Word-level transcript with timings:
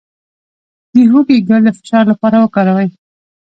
د 0.93 0.95
هوږې 1.11 1.37
ګل 1.47 1.61
د 1.65 1.69
فشار 1.77 2.03
لپاره 2.11 2.37
وکاروئ 2.39 2.89